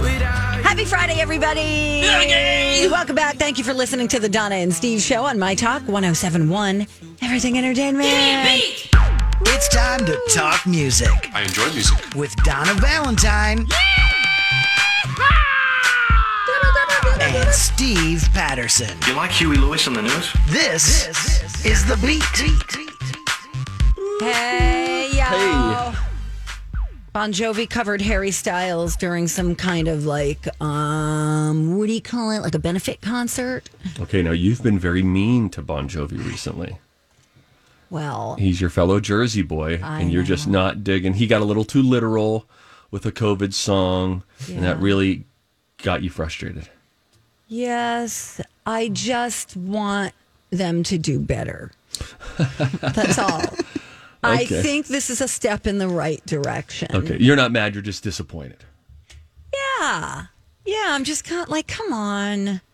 [0.00, 2.02] Happy Friday, everybody.
[2.90, 3.36] Welcome back.
[3.36, 6.86] Thank you for listening to the Donna and Steve show on My Talk 1071,
[7.20, 8.08] Everything Entertainment.
[9.44, 11.98] It's time to talk music I enjoy music.
[12.14, 13.66] with Donna Valentine
[17.20, 18.96] and Steve Patterson.
[19.06, 20.32] You like Huey Lewis on the news?
[20.48, 22.22] This, is the beat.
[24.20, 24.61] Hey, yo.
[27.12, 32.30] Bon Jovi covered Harry Styles during some kind of like, um, what do you call
[32.30, 32.40] it?
[32.40, 33.68] Like a benefit concert?
[34.00, 36.78] Okay, now you've been very mean to Bon Jovi recently.
[37.90, 41.12] Well, He's your fellow Jersey boy, I and you're just not digging.
[41.14, 42.46] He got a little too literal
[42.90, 45.24] with a COVID song, and that really
[45.82, 46.68] got you frustrated.
[47.48, 50.14] yes, I just want
[50.48, 51.72] them to do better.
[52.80, 53.42] That's all.
[54.22, 54.62] I Okay.
[54.62, 56.88] think this is a step in the right direction.
[56.94, 58.64] Okay, you're not mad, you're just disappointed.
[59.80, 60.26] Yeah.
[60.64, 62.60] Yeah, I'm just kind of like, come on.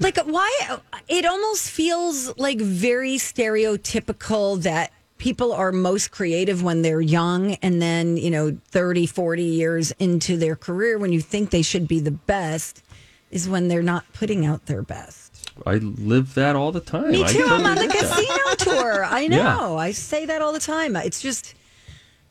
[0.00, 0.78] Like, why?
[1.08, 7.80] It almost feels like very stereotypical that people are most creative when they're young and
[7.82, 12.00] then, you know, 30, 40 years into their career when you think they should be
[12.00, 12.82] the best
[13.30, 15.27] is when they're not putting out their best.
[15.66, 17.10] I live that all the time.
[17.10, 17.44] Me I too.
[17.46, 18.54] I'm on the get that.
[18.56, 19.04] casino tour.
[19.04, 19.36] I know.
[19.36, 19.70] Yeah.
[19.74, 20.96] I say that all the time.
[20.96, 21.54] It's just,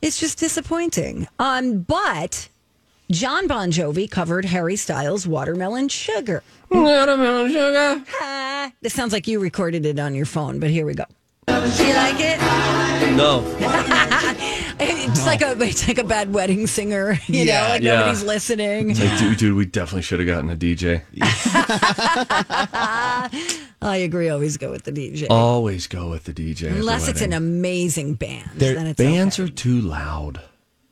[0.02, 1.26] it's just disappointing.
[1.38, 2.48] Um, but
[3.10, 8.04] John Bon Jovi covered Harry Styles' "Watermelon Sugar." Watermelon sugar.
[8.20, 11.04] Ah, this sounds like you recorded it on your phone, but here we go.
[11.46, 12.38] Do you like it?
[13.16, 13.40] No.
[15.10, 17.18] It's like a it's like a bad wedding singer.
[17.26, 17.68] You know, Yeah.
[17.68, 17.94] like Yeah.
[18.00, 18.90] nobody's listening.
[18.90, 21.02] It's like, dude, dude, we definitely should have gotten a DJ.
[23.80, 24.28] I agree.
[24.28, 26.64] Always go with the DJ, Always go with the DJ.
[26.66, 28.50] at the unless it's an amazing band.
[28.54, 29.48] There- then it's Bands okay.
[29.48, 30.42] are too loud.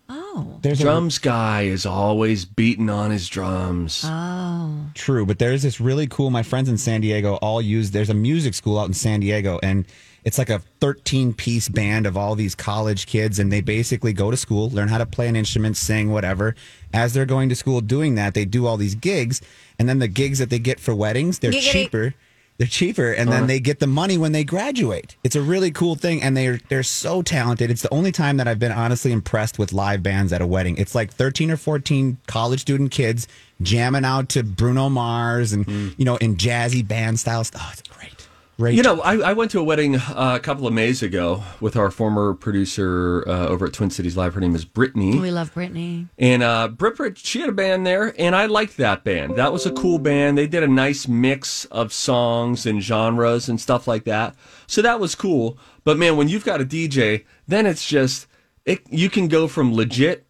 [0.08, 4.02] oh There's a, Drums guy is always beating on his drums.
[4.06, 6.30] oh true, but there's this really cool.
[6.30, 7.90] My friends in San Diego all use.
[7.90, 9.84] There's a music school out in San Diego, and
[10.26, 14.32] it's like a 13 piece band of all these college kids, and they basically go
[14.32, 16.56] to school, learn how to play an instrument, sing, whatever.
[16.92, 19.40] As they're going to school doing that, they do all these gigs,
[19.78, 21.72] and then the gigs that they get for weddings, they're Giggity.
[21.72, 22.14] cheaper.
[22.58, 23.46] They're cheaper, and then uh-huh.
[23.46, 25.14] they get the money when they graduate.
[25.22, 27.70] It's a really cool thing, and they're they're so talented.
[27.70, 30.76] It's the only time that I've been honestly impressed with live bands at a wedding.
[30.78, 33.28] It's like thirteen or fourteen college student kids
[33.60, 35.94] jamming out to Bruno Mars and mm.
[35.98, 37.62] you know in jazzy band style stuff.
[37.62, 38.15] Oh, it's great,
[38.58, 38.74] great.
[38.74, 41.76] You know, I, I went to a wedding uh, a couple of Mays ago with
[41.76, 44.34] our former producer uh, over at Twin Cities Live.
[44.34, 45.18] Her name is Brittany.
[45.18, 46.08] we love Brittany.
[46.18, 49.36] And uh, Brit Brit, she had a band there, and I liked that band.
[49.36, 50.36] That was a cool band.
[50.38, 54.34] They did a nice mix of songs and genres and stuff like that.
[54.66, 55.58] So that was cool.
[55.84, 58.26] But man, when you've got a DJ, then it's just
[58.64, 58.80] it.
[58.90, 60.26] You can go from legit,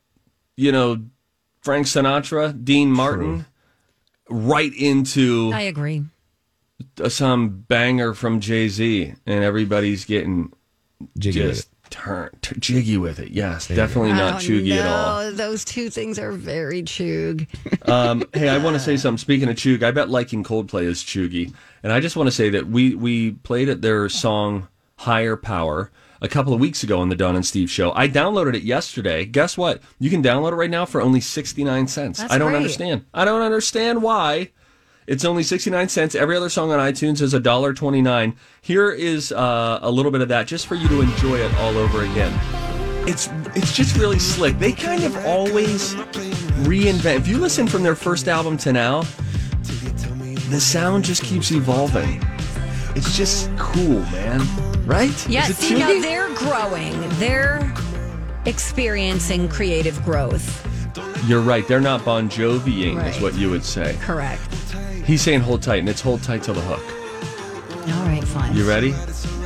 [0.57, 1.05] you know,
[1.63, 3.47] Frank Sinatra, Dean Martin,
[4.29, 6.05] right into I agree.
[7.03, 10.53] Uh, some banger from Jay Z, and everybody's getting
[11.19, 13.31] Jiggy just turn t- jiggy with it.
[13.31, 15.33] Yes, definitely not Oh, chuggy no, at all.
[15.33, 17.47] Those two things are very chug.
[17.89, 19.17] Um, hey, I want to say something.
[19.19, 21.55] Speaking of Chug, I bet liking Coldplay is Chugy.
[21.85, 24.67] And I just want to say that we, we played at their song
[24.99, 27.93] Higher Power a couple of weeks ago on the Don and Steve show.
[27.95, 29.25] I downloaded it yesterday.
[29.25, 29.81] Guess what?
[30.01, 32.19] You can download it right now for only 69 cents.
[32.19, 32.57] That's I don't great.
[32.57, 33.05] understand.
[33.15, 34.51] I don't understand why.
[35.07, 36.15] It's only 69 cents.
[36.15, 38.35] Every other song on iTunes is $1.29.
[38.61, 41.77] Here is uh, a little bit of that just for you to enjoy it all
[41.79, 42.33] over again.
[43.09, 44.59] It's it's just really slick.
[44.59, 45.95] They kind of always
[46.65, 47.19] reinvent.
[47.19, 49.03] If you listen from their first album to now,
[50.51, 52.21] the sound just keeps evolving.
[52.97, 54.41] It's just cool, man.
[54.87, 55.29] Right?
[55.29, 57.09] Yeah, see, now they're growing.
[57.21, 57.73] They're
[58.45, 60.67] experiencing creative growth.
[61.29, 61.67] You're right.
[61.69, 63.23] They're not Bon Joviing, is Right.
[63.23, 63.97] what you would say.
[64.01, 64.41] Correct.
[65.07, 66.83] He's saying hold tight, and it's hold tight till the hook.
[67.97, 68.55] All right, fine.
[68.57, 68.91] You ready?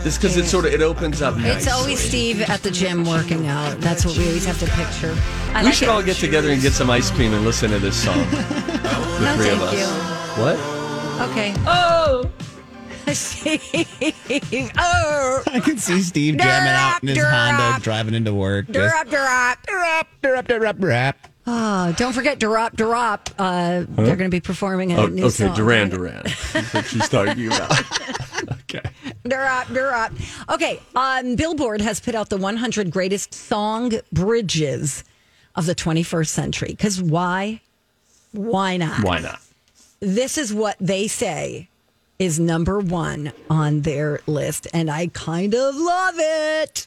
[0.02, 1.34] This because it sort of it opens up.
[1.38, 3.78] It's always Steve at the gym working out.
[3.80, 5.14] That's what we always have to picture.
[5.54, 5.90] I We like should it.
[5.90, 8.16] all get together and get some ice cream and listen to this song.
[8.30, 9.74] the No, three of us.
[9.78, 10.42] you.
[10.42, 10.56] What?
[11.30, 11.52] Okay.
[11.66, 12.30] Oh.
[13.12, 14.70] Steve.
[14.78, 15.42] Oh.
[15.48, 18.66] I can see Steve jamming out in his Drop, Honda, driving into work.
[18.70, 19.66] just Drop, drop.
[19.66, 21.16] drop, drop, drop, drop.
[21.52, 23.28] Oh, don't forget Drop Drop.
[23.36, 25.56] Uh, They're going to be performing a Oh, new okay, song.
[25.56, 26.22] Duran Duran.
[26.70, 27.72] What she's talking about.
[28.62, 28.82] okay.
[29.26, 30.12] Drop, drop.
[30.48, 35.02] Okay, um, Billboard has put out the 100 greatest song bridges
[35.56, 36.68] of the 21st century.
[36.68, 37.60] Because why?
[38.30, 39.02] Why not?
[39.02, 39.40] Why not?
[39.98, 41.68] This is what they say
[42.20, 46.86] is number one on their list, and I kind of love it.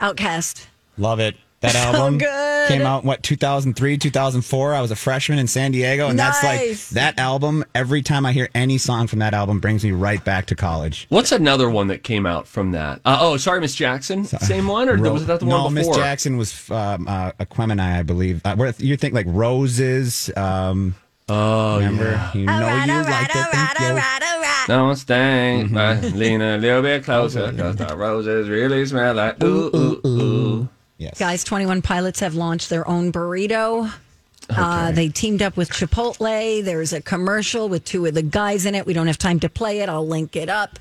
[0.00, 0.68] Outcast.
[0.98, 1.36] Love it.
[1.60, 2.68] That album good.
[2.68, 4.74] came out what 2003, 2004.
[4.74, 7.64] I was a freshman in San Diego, and that's like that album.
[7.74, 11.06] Every time I hear any song from that album, brings me right back to college.
[11.08, 13.00] What's another one that came out from that?
[13.04, 14.24] Uh, oh, sorry, Miss Jackson.
[14.24, 15.88] Same one, or Ro- was that the no, one Miss?
[15.96, 18.40] Jackson was um, uh, Aquemini, I believe.
[18.44, 20.30] Uh, where you think like roses?
[20.36, 20.94] Um,
[21.30, 22.04] Oh, remember?
[22.12, 22.32] yeah.
[22.32, 23.46] You know you like it.
[23.52, 24.02] Thank you.
[24.66, 25.74] Don't stay, Mm-hmm.
[25.74, 30.27] but lean a little bit closer, because the roses really smell like ooh, ooh, ooh.
[31.08, 31.18] Yes.
[31.18, 33.92] Guys, 21 Pilots have launched their own burrito.
[34.50, 36.64] Uh, they teamed up with Chipotle.
[36.64, 38.86] There's a commercial with two of the guys in it.
[38.86, 39.88] We don't have time to play it.
[39.90, 40.78] I'll link it up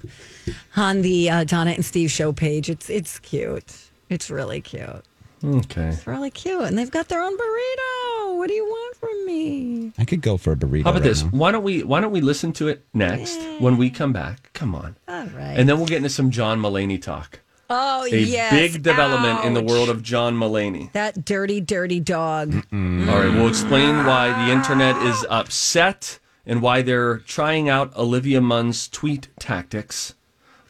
[0.77, 2.69] on the uh, Donna and Steve show page.
[2.69, 3.75] It's it's cute.
[4.09, 5.03] It's really cute.
[5.43, 5.89] Okay.
[5.89, 8.37] It's really cute, and they've got their own burrito.
[8.37, 9.91] What do you want from me?
[9.97, 10.83] I could go for a burrito.
[10.85, 11.23] How about right this?
[11.23, 11.29] now.
[11.31, 14.49] Why don't we Why don't we listen to it next when we come back?
[14.53, 15.57] Come on, All right.
[15.59, 17.41] and then we'll get into some John Mulaney talk.
[17.69, 20.91] Oh A yes, big development in the world of John Mulaney.
[20.93, 22.53] that dirty, dirty dog.
[22.53, 28.39] All right, we'll explain why the internet is upset and why they're trying out Olivia
[28.41, 30.13] Munn's tweet tactics.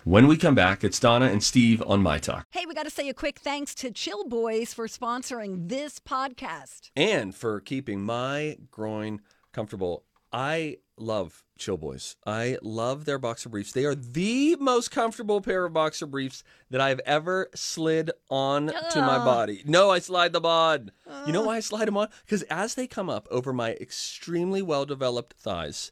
[0.04, 2.48] When we come back, it's Donna and Steve on My Talk.
[2.52, 6.92] Hey, we got to say a quick thanks to Chill Boys for sponsoring this podcast.
[6.96, 9.20] and for keeping my groin
[9.52, 10.04] comfortable.
[10.32, 12.16] I love Chill Boys.
[12.26, 13.72] I love their boxer briefs.
[13.72, 19.02] They are the most comfortable pair of boxer briefs that I've ever slid on to
[19.02, 19.64] my body.
[19.66, 20.92] No, I slide them on.
[21.26, 22.10] You know why I slide them on?
[22.26, 25.92] Because as they come up over my extremely well developed thighs,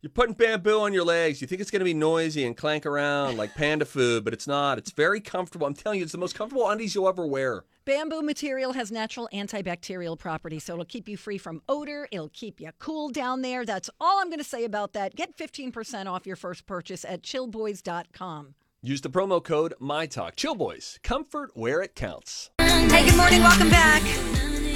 [0.00, 1.40] You're putting bamboo on your legs.
[1.40, 4.46] You think it's going to be noisy and clank around like panda food, but it's
[4.46, 4.78] not.
[4.78, 5.66] It's very comfortable.
[5.66, 7.64] I'm telling you, it's the most comfortable undies you'll ever wear.
[7.84, 12.06] Bamboo material has natural antibacterial properties, so it'll keep you free from odor.
[12.12, 13.64] It'll keep you cool down there.
[13.64, 15.16] That's all I'm going to say about that.
[15.16, 18.54] Get 15% off your first purchase at chillboys.com.
[18.80, 20.36] Use the promo code MyTalk.
[20.36, 22.50] Chill Boys, comfort where it counts.
[22.60, 23.40] Hey, good morning.
[23.40, 24.02] Welcome back.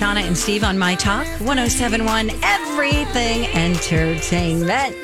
[0.03, 4.97] Donna and Steve on My Talk 1071 Everything Entertainment.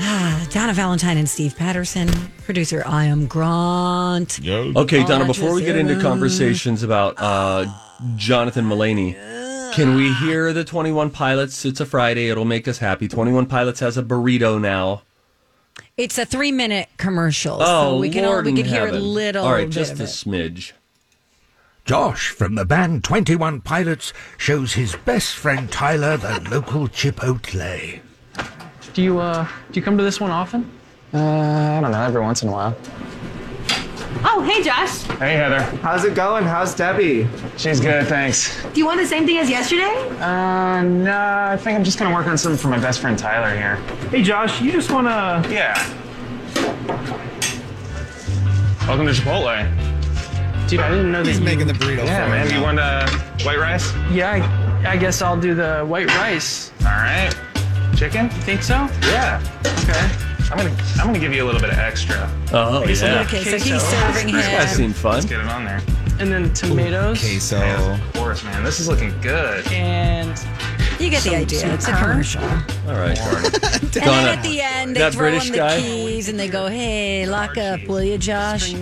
[0.00, 2.08] Ah, Donna Valentine and Steve Patterson,
[2.46, 4.40] producer I am Grant.
[4.48, 7.66] Okay, Donna, before we get into conversations about uh,
[8.16, 9.12] Jonathan Mulaney,
[9.74, 11.66] can we hear the 21 Pilots?
[11.66, 12.30] It's a Friday.
[12.30, 13.08] It'll make us happy.
[13.08, 15.02] 21 Pilots has a burrito now.
[15.98, 19.44] It's a three minute commercial, Oh, so we can Lord we can hear a little
[19.44, 20.06] All right, bit just of a it.
[20.06, 20.72] smidge.
[21.88, 28.00] Josh from the band 21 Pilots shows his best friend Tyler the local Chipotle.
[28.92, 30.70] Do you uh do you come to this one often?
[31.14, 32.76] Uh, I don't know, every once in a while.
[34.22, 35.00] Oh, hey, Josh.
[35.18, 35.62] Hey Heather.
[35.80, 36.44] How's it going?
[36.44, 37.26] How's Debbie?
[37.56, 38.62] She's good, thanks.
[38.74, 40.10] Do you want the same thing as yesterday?
[40.20, 43.56] Uh no, I think I'm just gonna work on something for my best friend Tyler
[43.56, 43.76] here.
[44.10, 45.72] Hey Josh, you just wanna Yeah.
[48.86, 49.97] Welcome to Chipotle.
[50.68, 51.44] Dude, I didn't know that He's you...
[51.44, 52.04] making the burrito.
[52.04, 52.46] Yeah, for man.
[52.46, 53.08] him You want uh,
[53.42, 53.90] white rice?
[54.10, 54.32] Yeah,
[54.84, 56.72] I, I guess I'll do the white rice.
[56.80, 57.32] All right.
[57.96, 58.26] Chicken?
[58.26, 58.74] You think so?
[59.02, 59.42] Yeah.
[59.64, 60.24] Okay.
[60.50, 62.30] I'm gonna I'm gonna give you a little bit of extra.
[62.52, 63.20] Oh, yeah.
[63.26, 64.36] Okay, so he's serving him.
[64.36, 64.76] This guy him.
[64.76, 65.14] seemed fun.
[65.14, 65.80] Let's get it on there.
[66.20, 67.20] And then tomatoes.
[67.20, 67.58] Queso.
[67.58, 68.64] Yes, of course, man.
[68.64, 69.66] This is looking good.
[69.72, 70.38] And
[70.98, 71.60] You get the idea.
[71.60, 72.10] some It's a car.
[72.10, 72.42] commercial.
[72.42, 73.18] All right,
[73.72, 75.80] And then at the end, they that throw British him the guy?
[75.80, 78.74] keys and they go, "Hey, lock up, will you, Josh?"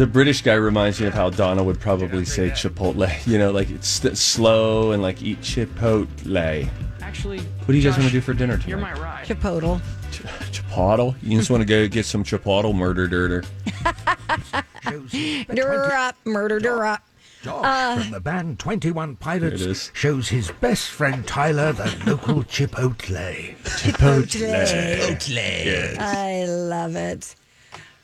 [0.00, 3.08] The British guy reminds me of how Donna would probably say Chipotle.
[3.26, 6.68] You know, like it's st- slow and like eat Chipotle.
[7.02, 8.94] Actually, What do you guys Josh, want to do for dinner You're tonight?
[8.94, 9.26] my ride.
[9.26, 9.80] Chipotle.
[10.12, 11.14] Chipotle?
[11.22, 13.42] You just want to go get some chipotle murder dirter.
[14.84, 17.00] Durrup, murder, durrup.
[17.42, 19.90] Josh uh, from the band 21 Pilots It is.
[19.94, 23.56] shows his best friend Tyler the local Chipotle.
[23.64, 25.98] Chipotle.
[25.98, 27.34] I love it.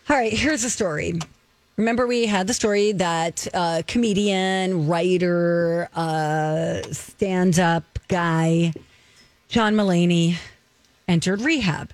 [0.09, 1.19] All right, here's the story.
[1.77, 8.73] Remember, we had the story that uh, comedian, writer, uh, stand up guy,
[9.49, 10.37] John Mulaney,
[11.07, 11.91] entered rehab.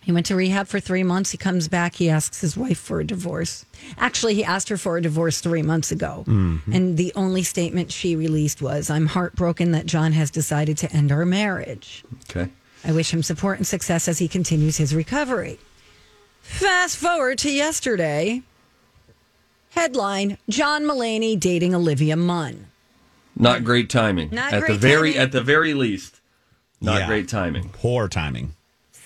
[0.00, 1.32] He went to rehab for three months.
[1.32, 1.96] He comes back.
[1.96, 3.66] He asks his wife for a divorce.
[3.98, 6.24] Actually, he asked her for a divorce three months ago.
[6.26, 11.12] And the only statement she released was I'm heartbroken that John has decided to end
[11.12, 12.04] our marriage.
[12.30, 12.50] Okay.
[12.86, 15.58] I wish him support and success as he continues his recovery.
[16.40, 18.40] Fast forward to yesterday.
[19.70, 22.66] Headline John Mulaney dating Olivia Munn.
[23.36, 24.30] Not great timing.
[24.32, 25.22] Not at the great very timing.
[25.22, 26.20] at the very least.
[26.80, 27.06] Not Yeah.
[27.06, 27.70] great timing.
[27.72, 28.54] Poor timing.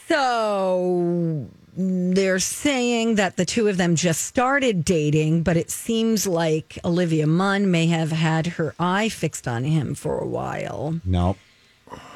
[0.09, 6.79] So they're saying that the two of them just started dating, but it seems like
[6.85, 11.01] Olivia Munn may have had her eye fixed on him for a while.
[11.05, 11.39] Nope.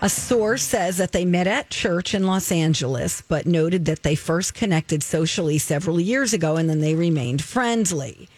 [0.01, 4.15] A source says that they met at church in Los Angeles, but noted that they
[4.15, 8.29] first connected socially several years ago and then they remained friendly.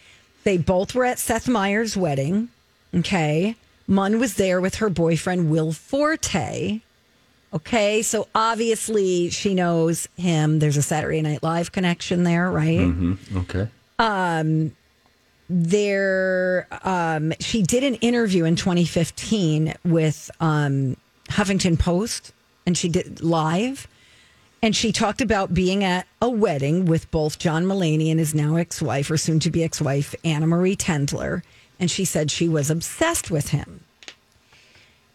[0.43, 2.49] They both were at Seth Meyers' wedding.
[2.95, 3.55] Okay.
[3.87, 6.81] Munn was there with her boyfriend, Will Forte.
[7.53, 8.01] Okay.
[8.01, 10.59] So obviously she knows him.
[10.59, 12.79] There's a Saturday Night Live connection there, right?
[12.79, 13.37] Mm-hmm.
[13.39, 13.67] Okay.
[13.97, 14.71] Um,
[15.49, 20.95] there um she did an interview in 2015 with um
[21.29, 22.33] Huffington Post
[22.67, 23.87] and she did live
[24.61, 28.55] and she talked about being at a wedding with both John Mulaney and his now
[28.55, 31.43] ex-wife or soon to be ex-wife Annamarie Tendler
[31.79, 33.81] and she said she was obsessed with him.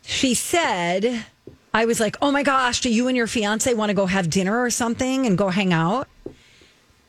[0.03, 1.27] She said
[1.73, 4.31] I was like, "Oh my gosh, do you and your fiance want to go have
[4.31, 6.09] dinner or something and go hang out?"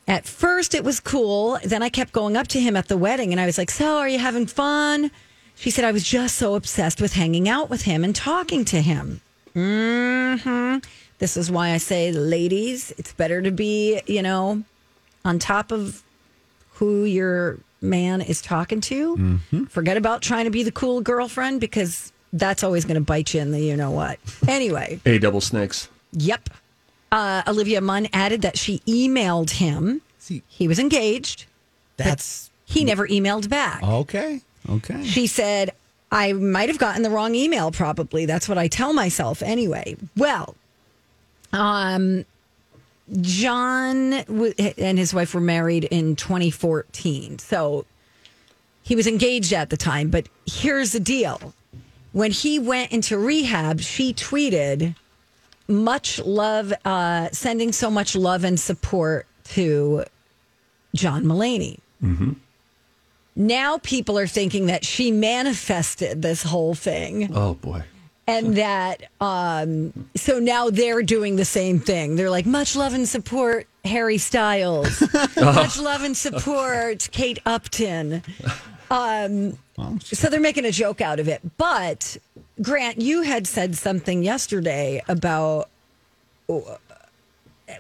[0.08, 1.58] At first, it was cool.
[1.64, 3.98] Then I kept going up to him at the wedding and I was like, So,
[3.98, 5.10] are you having fun?
[5.56, 8.82] She said, I was just so obsessed with hanging out with him and talking to
[8.82, 9.22] him.
[9.54, 10.78] hmm
[11.20, 14.64] This is why I say, ladies, it's better to be, you know,
[15.24, 16.04] on top of
[16.74, 19.40] who your man is talking to.
[19.70, 23.40] Forget about trying to be the cool girlfriend because that's always going to bite you
[23.42, 24.20] in the you know what.
[24.48, 25.00] Anyway.
[25.06, 25.88] A double snakes.
[26.14, 26.50] Yep.
[27.12, 30.02] Uh, Olivia Munn added that she emailed him.
[30.20, 31.46] See- he was engaged.
[31.98, 33.82] That's He never emailed back.
[33.84, 34.42] okay.
[34.68, 35.04] Okay.
[35.06, 35.72] She said,
[36.12, 38.26] I might have gotten the wrong email, probably.
[38.26, 39.96] That's what I tell myself anyway.
[40.18, 40.56] Well,
[41.56, 42.26] um,
[43.22, 47.40] John w- and his wife were married in 2014.
[47.40, 47.86] So
[48.84, 50.10] he was engaged at the time.
[50.10, 51.54] But here's the deal
[52.12, 54.96] when he went into rehab, she tweeted,
[55.68, 60.04] much love, uh, sending so much love and support to
[60.94, 61.80] John Mulaney.
[63.36, 67.84] Now people are thinking that she manifested this whole thing Oh boy.
[68.28, 72.16] And that um so now they're doing the same thing.
[72.16, 75.02] They're like much love and support Harry Styles.
[75.38, 78.24] much love and support Kate Upton.
[78.90, 79.58] Um
[80.00, 81.42] so they're making a joke out of it.
[81.58, 82.18] But
[82.62, 85.70] Grant, you had said something yesterday about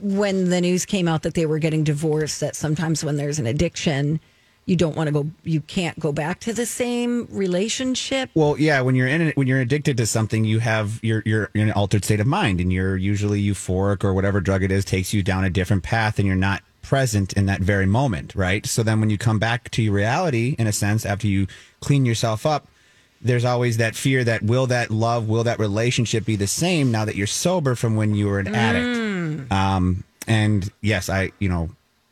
[0.02, 3.46] when the news came out that they were getting divorced that sometimes when there's an
[3.46, 4.20] addiction
[4.66, 8.82] you don't want to go you can't go back to the same relationship Well, yeah,
[8.82, 11.72] when you're in it, when you're addicted to something, you have you're you're in an
[11.72, 15.24] altered state of mind, and you're usually euphoric or whatever drug it is takes you
[15.24, 18.66] down a different path, and you're not present in that very moment, right?
[18.66, 21.48] So then, when you come back to your reality, in a sense, after you
[21.80, 22.68] clean yourself up,
[23.22, 27.06] there's always that fear that will that love, will that relationship be the same now
[27.06, 29.52] that you're sober from when you were an addict?
[29.52, 31.70] Um, and yes, I you know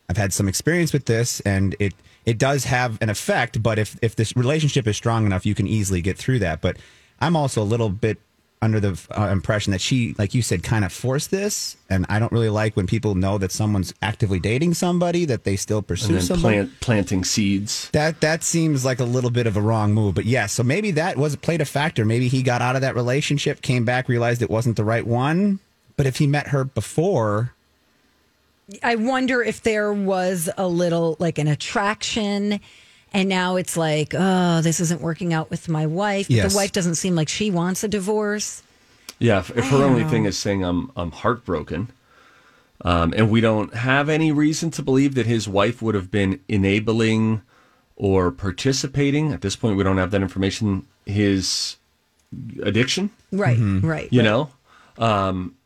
[0.08, 3.62] I've had some experience with this, and it it does have an effect.
[3.62, 6.60] But if if this relationship is strong enough, you can easily get through that.
[6.60, 6.76] But
[7.20, 8.18] I'm also a little bit
[8.62, 12.18] under the uh, impression that she, like you said, kind of forced this, and I
[12.18, 16.06] don't really like when people know that someone's actively dating somebody that they still pursue
[16.06, 16.56] And then somebody.
[16.56, 17.90] plant planting seeds.
[17.92, 20.52] That that seems like a little bit of a wrong move, but yes.
[20.52, 22.04] So maybe that was played a factor.
[22.06, 25.58] Maybe he got out of that relationship, came back, realized it wasn't the right one.
[25.96, 27.53] But if he met her before,
[28.82, 32.60] i wonder if there was a little like an attraction
[33.12, 36.52] and now it's like oh this isn't working out with my wife Yes.
[36.52, 38.62] the wife doesn't seem like she wants a divorce
[39.18, 41.88] Yeah, if, if her only thing is saying I'm I'm heartbroken,
[42.84, 46.40] um, and we don't have any reason to believe that his wife would have been
[46.48, 47.40] enabling
[47.96, 50.84] or participating at this point, we don't have that information.
[51.06, 51.76] His
[52.62, 53.10] addiction.
[53.30, 53.86] Right, Mm-hmm.
[53.86, 54.08] right.
[54.12, 54.50] You know,
[54.98, 55.54] um,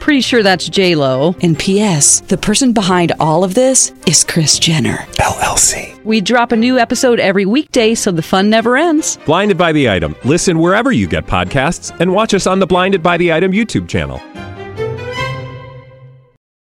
[0.00, 1.34] Pretty sure that's J Lo.
[1.42, 2.20] And P.S.
[2.20, 6.02] The person behind all of this is Kris Jenner LLC.
[6.04, 9.18] We drop a new episode every weekday, so the fun never ends.
[9.26, 10.14] Blinded by the item.
[10.24, 13.86] Listen wherever you get podcasts, and watch us on the Blinded by the Item YouTube
[13.88, 14.18] channel.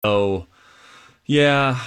[0.04, 0.46] Oh,
[1.26, 1.80] yeah.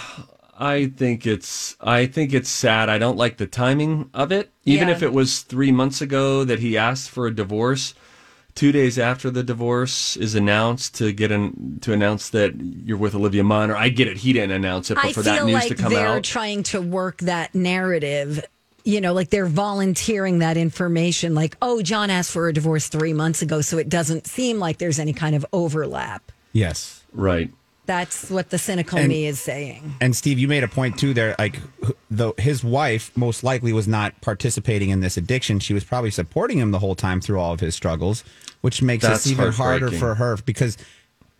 [0.58, 2.88] I think it's I think it's sad.
[2.88, 4.52] I don't like the timing of it.
[4.64, 4.94] Even Yeah.
[4.94, 7.94] if it was three months ago that he asked for a divorce,
[8.54, 13.14] two days after the divorce is announced to get an to announce that you're with
[13.14, 15.44] Olivia Munn, or I get it, he didn't announce it, but I for feel that
[15.46, 18.44] news like to come they're out, trying to work that narrative.
[18.84, 21.34] You know, like they're volunteering that information.
[21.34, 24.78] Like, oh, John asked for a divorce three months ago, so it doesn't seem like
[24.78, 26.32] there's any kind of overlap.
[26.52, 27.02] Yes.
[27.12, 27.50] right?
[27.84, 29.96] That's what the cynical And- me is saying.
[30.00, 31.34] And Steve, you made a point too there.
[31.38, 31.58] Like,
[32.10, 36.58] though his wife most likely was not participating in this addiction, she was probably supporting
[36.58, 38.22] him the whole time through all of his struggles,
[38.60, 40.78] which makes That's this even harder for her because,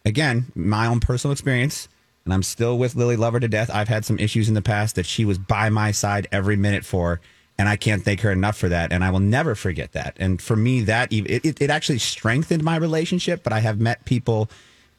[0.05, 1.89] again, my own personal experience,
[2.25, 3.71] and I'm still with Lily Lover to death.
[3.73, 6.85] I've had some issues in the past that she was by my side every minute
[6.85, 7.21] for,
[7.57, 10.17] and I can't thank her enough for that, and I will never forget that.
[10.19, 13.45] And for me, that it, it, it actually strengthened my relationship.
[13.45, 14.51] But I have met people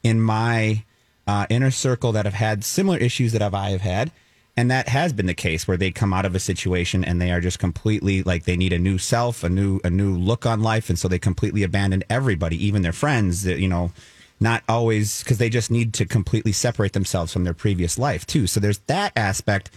[0.04, 0.84] in my
[1.28, 4.12] uh, inner circle that have had similar issues that I've, I have had.
[4.56, 7.32] And that has been the case where they come out of a situation and they
[7.32, 10.62] are just completely like they need a new self, a new a new look on
[10.62, 13.44] life, and so they completely abandon everybody, even their friends.
[13.44, 13.92] That you know,
[14.40, 18.46] not always because they just need to completely separate themselves from their previous life too.
[18.46, 19.72] So there's that aspect.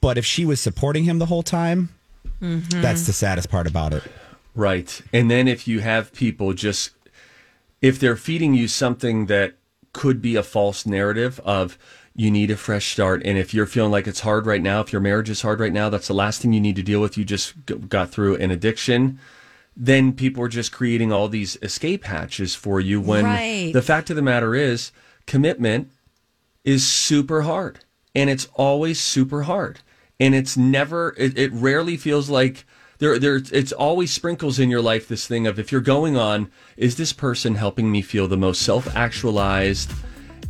[0.00, 1.90] But if she was supporting him the whole time,
[2.40, 4.02] that's the saddest part about it.
[4.54, 5.00] Right.
[5.12, 6.90] And then if you have people just,
[7.80, 9.54] if they're feeding you something that
[9.96, 11.78] could be a false narrative of
[12.14, 13.22] you need a fresh start.
[13.24, 15.72] And if you're feeling like it's hard right now, if your marriage is hard right
[15.72, 17.16] now, that's the last thing you need to deal with.
[17.16, 17.54] You just
[17.88, 19.18] got through an addiction.
[19.74, 23.70] Then people are just creating all these escape hatches for you when Right.
[23.72, 24.92] the fact of the matter is
[25.26, 25.90] commitment
[26.64, 27.78] is super hard
[28.14, 29.80] and it's always super hard
[30.20, 32.64] and it's never it, it rarely feels like
[32.98, 36.50] there there it's always sprinkles in your life this thing of if you're going on
[36.76, 39.92] is this person helping me feel the most self-actualized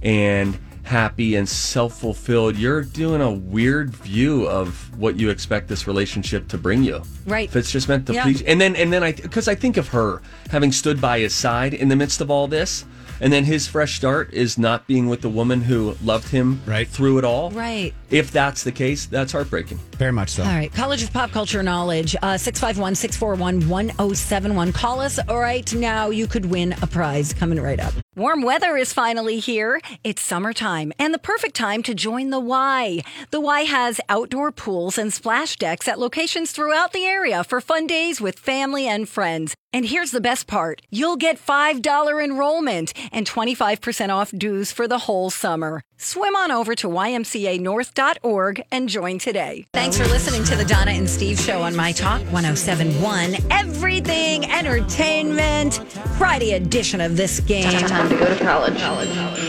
[0.03, 6.47] and happy and self-fulfilled you're doing a weird view of what you expect this relationship
[6.47, 7.49] to bring you Right.
[7.49, 8.23] if it's just meant to Yeah.
[8.23, 11.35] please and then and then i because i think of her having stood by his
[11.35, 12.85] side in the midst of all this
[13.21, 16.89] and then his fresh start is not being with the woman who loved him Right.
[16.89, 17.93] through it all Right.
[18.11, 20.43] if that's the case that's heartbreaking Very much so.
[20.43, 20.73] All right.
[20.73, 24.73] College of Pop Culture Knowledge, uh, 651 641 1071.
[24.73, 26.11] Call us right now.
[26.11, 27.95] You could win a prize coming right up.
[28.19, 29.79] Warm weather is finally here.
[30.03, 33.03] It's summertime and the perfect time to join the Y.
[33.31, 37.87] The Y has outdoor pools and splash decks at locations throughout the area for fun
[37.87, 39.55] days with family and friends.
[39.71, 45.01] And here's the best part you'll get $5 enrollment and 25% off dues for the
[45.05, 45.83] whole summer.
[45.99, 49.67] Swim on over to ymcanorth.org and join today.
[49.73, 53.37] Thanks for listening to the Donna and Steve show on My Talk 1071.
[53.51, 55.77] Everything Entertainment.
[56.19, 57.65] Friday edition of this game.
[57.87, 58.75] Time to go to college.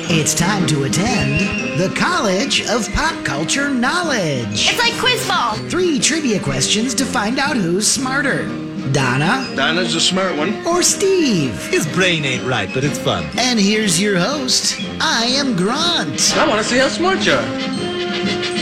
[0.09, 1.41] It's time to attend
[1.79, 4.69] the College of Pop Culture Knowledge.
[4.69, 5.55] It's like quiz ball.
[5.69, 10.65] Three trivia questions to find out who's smarter Donna Donna's a smart one.
[10.65, 11.53] or Steve.
[11.67, 13.25] His brain ain't right, but it's fun.
[13.37, 14.79] And here's your host.
[15.01, 16.35] I am Grant.
[16.37, 18.57] I want to see how smart you are.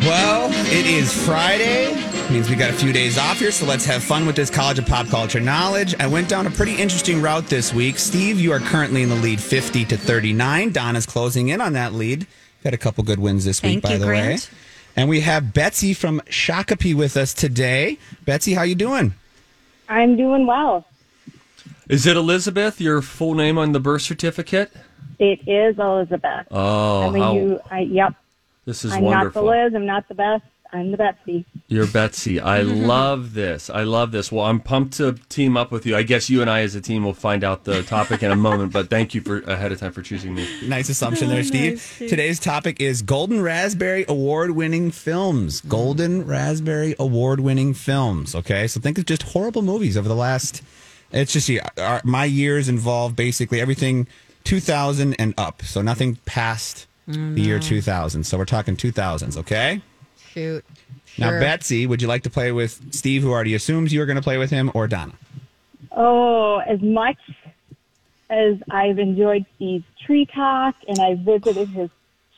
[0.00, 1.94] Well, it is Friday.
[2.30, 4.78] Means we got a few days off here, so let's have fun with this College
[4.78, 5.94] of Pop Culture Knowledge.
[5.98, 7.98] I went down a pretty interesting route this week.
[7.98, 10.72] Steve, you are currently in the lead 50 to 39.
[10.72, 12.26] Donna's closing in on that lead.
[12.62, 14.50] Got a couple good wins this week, Thank by you, the Grant.
[14.50, 14.58] way.
[14.96, 17.98] And we have Betsy from Shakopee with us today.
[18.24, 19.14] Betsy, how you doing?
[19.88, 20.86] I'm doing well.
[21.88, 24.72] is it elizabeth your full name on the birth certificate
[25.18, 26.46] It is Elizabeth.
[26.50, 28.14] oh I mean, how, you, I, yep.
[28.64, 29.74] this is I'm wonderful not the Liz.
[29.74, 30.44] I'm not the best.
[30.74, 31.46] I'm the Betsy.
[31.68, 32.40] You're Betsy.
[32.40, 33.70] I love this.
[33.70, 34.32] I love this.
[34.32, 35.96] Well, I'm pumped to team up with you.
[35.96, 38.36] I guess you and I as a team will find out the topic in a
[38.36, 40.48] moment, but thank you for ahead of time for choosing me.
[40.66, 41.94] Nice assumption there, oh, Steve.
[41.98, 45.60] Today's topic is Golden Raspberry Award winning films.
[45.60, 48.34] Golden Raspberry Award winning films.
[48.34, 50.60] Okay, so think of just horrible movies over the last.
[51.12, 54.08] It's just yeah, our, my years involve basically everything
[54.42, 55.62] 2000 and up.
[55.62, 58.24] So nothing past oh, the year 2000.
[58.24, 59.36] So we're talking 2000s.
[59.36, 59.80] Okay.
[60.34, 60.64] Cute.
[61.16, 61.40] Now, Sure.
[61.40, 64.36] Betsy, would you like to play with Steve, who already assumes you're going to play
[64.38, 65.12] with him, or Donna?
[65.92, 67.18] Oh, as much
[68.30, 71.90] as I've enjoyed Steve's tree talk and I visited his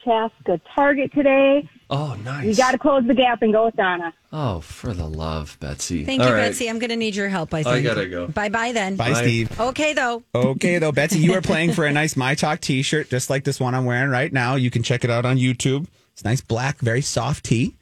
[0.05, 2.45] Chaska Target today, Oh, nice.
[2.45, 4.13] You got to close the gap and go with Donna.
[4.33, 6.05] Oh, for the love, Betsy.
[6.05, 6.49] Thank All you, right.
[6.49, 6.69] Betsy.
[6.69, 7.85] I'm going to need your help, I I think.
[7.87, 8.27] gotta go.
[8.27, 8.97] Bye bye then.
[8.97, 9.61] Bye, Steve.
[9.61, 10.25] Okay, though.
[10.35, 13.45] Okay, though, Betsy, you are playing for a nice My Talk t shirt, just like
[13.45, 14.57] this one I'm wearing right now.
[14.57, 15.87] You can check it out on YouTube.
[16.13, 17.76] It's nice black, very soft tee.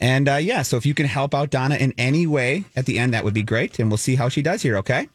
[0.00, 2.98] And uh, yeah, so if you can help out Donna in any way at the
[2.98, 3.78] end, that would be great.
[3.78, 5.08] And we'll see how she does here, okay?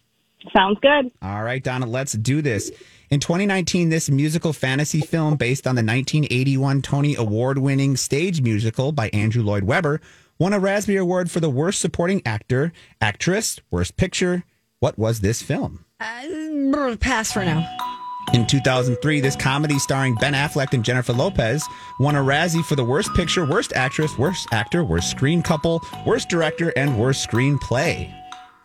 [0.51, 1.11] Sounds good.
[1.21, 2.71] All right, Donna, let's do this.
[3.09, 8.91] In 2019, this musical fantasy film based on the 1981 Tony Award winning stage musical
[8.91, 10.01] by Andrew Lloyd Webber
[10.39, 14.43] won a Raspberry Award for the Worst Supporting Actor, Actress, Worst Picture.
[14.79, 15.85] What was this film?
[15.99, 17.92] Uh, pass for now.
[18.33, 21.63] In 2003, this comedy starring Ben Affleck and Jennifer Lopez
[21.99, 26.29] won a Razzie for the Worst Picture, Worst Actress, Worst Actor, Worst Screen Couple, Worst
[26.29, 28.11] Director, and Worst Screenplay.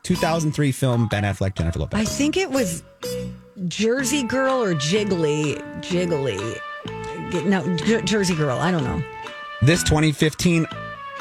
[0.05, 2.01] 2003 film Ben Affleck, Jennifer Lopez.
[2.01, 2.83] I think it was
[3.67, 5.61] Jersey Girl or Jiggly.
[5.83, 6.59] Jiggly.
[7.45, 8.59] No, Jersey Girl.
[8.59, 9.03] I don't know.
[9.61, 10.67] This 2015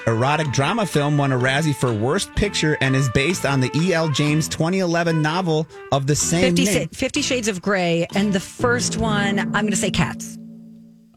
[0.07, 4.09] erotic drama film won a Razzie for Worst Picture and is based on the E.L.
[4.09, 6.89] James 2011 novel of the same 50, name.
[6.89, 8.07] 50 Shades of Grey.
[8.15, 10.37] And the first one, I'm going to say Cats.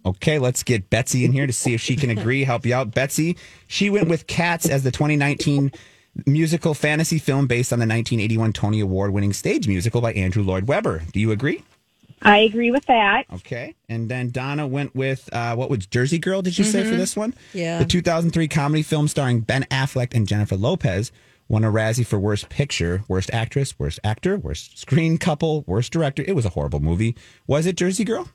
[0.05, 2.93] Okay, let's get Betsy in here to see if she can agree, help you out.
[2.93, 3.37] Betsy,
[3.69, 5.71] she went with Cats as the 2019
[6.27, 10.67] musical fantasy film based on the 1981 Tony Award winning stage musical by Andrew Lloyd
[10.67, 11.03] Webber.
[11.13, 11.63] Do you agree?
[12.23, 13.25] I agree with that.
[13.33, 13.75] Okay.
[13.89, 16.97] And then Donna went with uh, what was Jersey Girl, did you say for Mhm.
[16.99, 17.35] this one?
[17.55, 17.79] Yeah.
[17.79, 21.13] The 2003 comedy film starring Ben Affleck and Jennifer Lopez
[21.49, 26.23] won a Razzie for Worst Picture, Worst Actress, Worst Actor, Worst Screen Couple, Worst Director.
[26.27, 27.17] It was a horrible movie.
[27.47, 28.29] Was it Jersey Girl?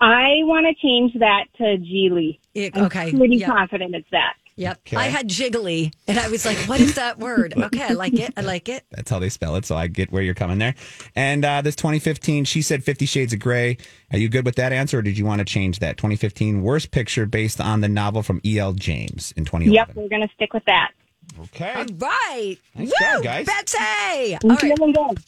[0.00, 2.38] I want to change that to Gigli.
[2.54, 3.46] It- I'm okay, pretty yeah.
[3.46, 4.34] confident it's that.
[4.56, 4.80] Yep.
[4.86, 4.96] Okay.
[4.96, 5.92] I had Jiggly.
[6.06, 7.54] And I was like, what is that word?
[7.64, 8.32] Okay, I like it.
[8.36, 8.84] I like it.
[8.90, 9.64] That's how they spell it.
[9.64, 10.74] So I get where you're coming there.
[11.16, 13.78] And uh, this 2015, she said Fifty Shades of Grey.
[14.12, 15.96] Are you good with that answer, or did you want to change that?
[15.96, 18.72] 2015 worst picture based on the novel from E.L.
[18.74, 19.72] James in 2011.
[19.74, 20.92] Yep, we're going to stick with that.
[21.40, 21.72] Okay.
[21.72, 22.56] All right.
[22.74, 23.46] Nice Woo, job, guys.
[23.46, 23.78] Betsy.
[23.80, 24.60] I'm All right.
[24.60, 25.18] feeling good.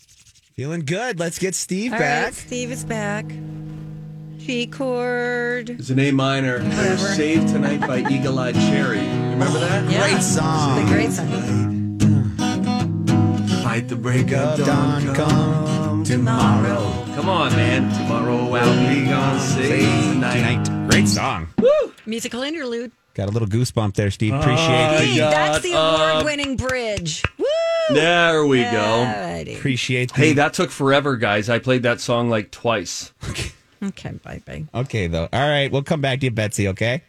[0.54, 1.18] Feeling good.
[1.18, 2.24] Let's get Steve All back.
[2.26, 3.24] right, Steve is back.
[4.46, 5.70] G chord.
[5.70, 6.62] It's an A minor.
[6.62, 6.98] Whatever.
[6.98, 9.00] Saved Tonight by Eagle-Eye Cherry.
[9.00, 9.90] Remember that?
[9.90, 10.08] Yeah.
[10.08, 10.78] Great song.
[10.78, 11.98] It's a great song.
[13.64, 16.78] Fight the break of Dawn dawn, come come tomorrow.
[17.16, 17.92] Come on, man.
[17.92, 19.40] Tomorrow I'll be gone.
[19.40, 20.64] Save tonight.
[20.64, 20.90] Tonight.
[20.90, 21.48] Great song.
[21.58, 21.92] Woo!
[22.06, 22.92] Musical interlude.
[23.14, 24.32] Got a little goosebump there, Steve.
[24.32, 27.24] Appreciate I Hey, that's the award winning bridge.
[27.36, 27.46] Woo!
[27.90, 28.68] There we go.
[28.70, 29.56] Alrighty.
[29.56, 31.50] appreciate the Hey, that took forever, guys.
[31.50, 33.12] I played that song like twice.
[33.82, 34.64] Okay, bye bye.
[34.74, 35.28] Okay though.
[35.32, 37.02] All right, we'll come back to you, Betsy, okay?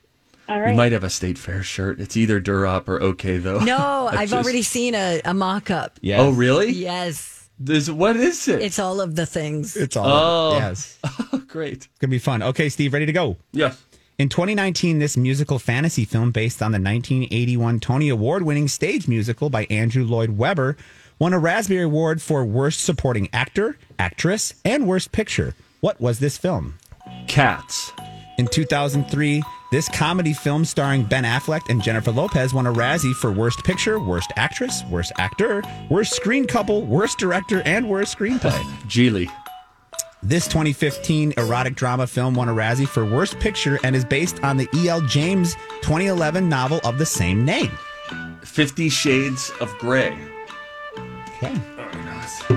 [0.50, 0.72] All right.
[0.72, 2.00] We might have a state fair shirt.
[2.00, 3.60] It's either Durop or okay though.
[3.60, 6.00] No, I I've just- already seen a, a mock up.
[6.02, 6.20] Yes.
[6.22, 6.72] Oh, really?
[6.72, 7.50] Yes.
[7.60, 8.62] This, what is it?
[8.62, 9.76] It's all of the things.
[9.76, 10.58] It's all Oh.
[10.58, 11.00] yes.
[11.20, 11.88] Oh, it's Great.
[12.00, 12.42] gonna be fun.
[12.44, 13.36] Okay, Steve, ready to go.
[13.52, 13.82] Yes.
[14.20, 19.50] In 2019, this musical fantasy film based on the 1981 Tony Award winning stage musical
[19.50, 20.78] by Andrew Lloyd Webber
[21.20, 25.56] won a Raspberry Award for Worst Supporting Actor, Actress, and Worst Picture.
[25.80, 26.80] What was this film?
[27.28, 27.92] Cats.
[28.40, 33.32] In 2003, this comedy film starring Ben Affleck and Jennifer Lopez won a Razzie for
[33.32, 38.60] Worst Picture, Worst Actress, Worst Actor, Worst Screen Couple, Worst Director, and Worst Screenplay.
[38.88, 39.30] Gigli.
[40.24, 44.58] This 2015 erotic drama film won a Razzie for Worst Picture and is based on
[44.58, 45.02] the E.L.
[45.02, 47.72] James 2011 novel of the same name.
[48.42, 50.18] Fifty Shades of Grey.
[51.38, 51.54] Okay.
[51.78, 52.57] Oh so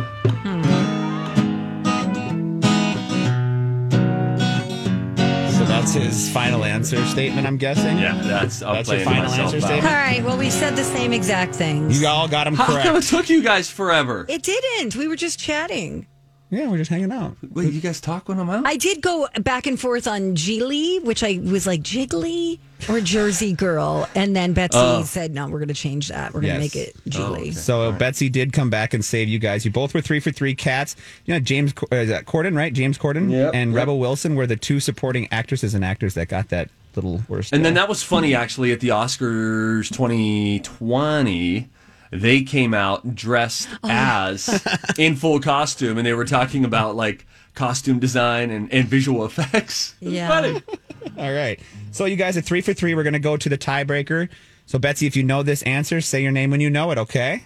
[5.81, 7.99] that's his final answer statement, I'm guessing?
[7.99, 8.63] Yeah, that's.
[8.63, 9.63] I'm That's your final answer out.
[9.63, 9.85] statement?
[9.85, 10.23] All right.
[10.23, 12.01] Well, we said the same exact things.
[12.01, 14.27] You all got him How come it took you guys forever?
[14.29, 14.95] it didn't.
[14.97, 16.07] We were just chatting.
[16.53, 17.37] Yeah, we're just hanging out.
[17.53, 18.67] Wait, you guys talk when I'm out?
[18.67, 22.59] I did go back and forth on Gigli, which I was like Jiggly
[22.89, 25.05] or Jersey Girl, and then Betsy Oh.
[25.05, 26.35] said, "No, we're going to change that.
[26.35, 26.75] We're going to Yes.
[26.75, 29.65] make it Gigli." So Betsy did come back and save you guys.
[29.65, 30.97] You both were three for three cats.
[31.25, 32.73] You know, James uh, is that Corden, right?
[32.73, 33.77] James Corden Yep, and yep.
[33.77, 37.53] Rebel Wilson were the two supporting actresses and actors that got that little worst.
[37.53, 41.69] And then that was funny, actually, at the Oscars 2020.
[42.11, 43.89] They came out dressed Oh.
[43.91, 44.65] as
[44.99, 49.95] in full costume, and they were talking about like costume design and, and visual effects.
[50.01, 50.29] It Yeah.
[50.29, 50.63] funny.
[51.17, 51.61] All right.
[51.93, 52.95] So you guys are three for three.
[52.95, 54.29] We're going to go to the tiebreaker.
[54.67, 56.99] So Betsy, if you know this answer, say your name when you know it.
[56.99, 57.45] Okay.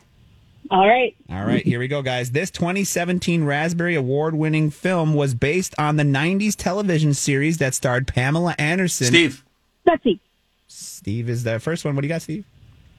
[0.70, 1.14] All right.
[1.31, 1.64] All right.
[1.64, 2.31] Here we go, guys.
[2.31, 8.55] This 2017 Raspberry Award-winning film was based on the '90s television series that starred Pamela
[8.59, 9.07] Anderson.
[9.09, 9.44] Steve,
[9.85, 10.20] Betsy.
[10.66, 11.94] Steve is the first one.
[11.94, 12.44] What do you got, Steve?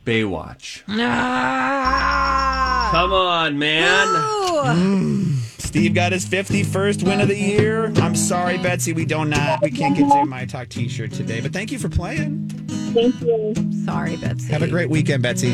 [0.05, 0.83] Baywatch.
[0.87, 2.89] Ah!
[2.91, 4.07] Come on, man.
[4.07, 5.33] Mm.
[5.59, 7.91] Steve got his 51st win of the year.
[7.97, 8.93] I'm sorry, Betsy.
[8.93, 11.89] We don't not we can't get you my talk T-shirt today, but thank you for
[11.89, 12.47] playing.
[12.93, 13.53] Thank you.
[13.83, 14.51] Sorry, Betsy.
[14.53, 15.49] Have a great weekend, Betsy.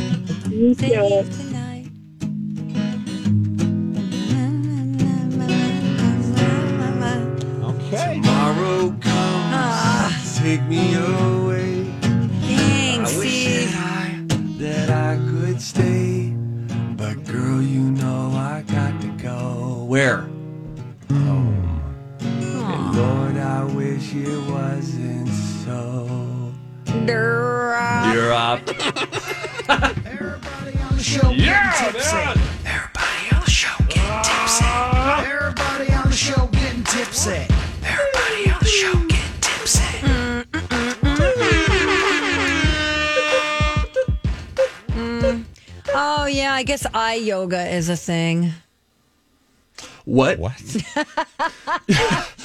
[0.50, 1.26] You too.
[7.64, 8.16] Okay.
[8.22, 11.21] Tomorrow comes, take me away.
[31.02, 32.16] Show Yeah, getting tipsy.
[32.16, 32.38] man.
[32.66, 34.66] Everybody on the show getting tipsy.
[34.66, 37.48] Everybody on the show getting tipsy.
[37.84, 41.22] Everybody on the show getting tipsy.
[44.90, 45.46] Mm.
[45.94, 48.52] Oh yeah, I guess eye yoga is a thing.
[50.06, 50.40] What?
[50.40, 50.54] What?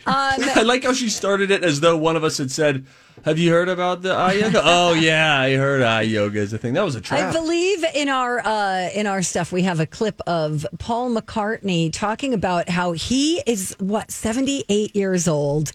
[0.06, 2.84] I like how she started it as though one of us had said,
[3.24, 6.58] "Have you heard about the eye yoga?" oh yeah, I heard eye yoga is a
[6.58, 6.74] thing.
[6.74, 7.30] That was a trap.
[7.30, 11.92] I believe in our uh, in our stuff we have a clip of Paul McCartney
[11.92, 15.72] talking about how he is what seventy eight years old.